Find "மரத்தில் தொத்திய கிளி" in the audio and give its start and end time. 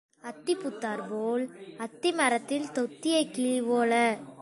2.11-3.61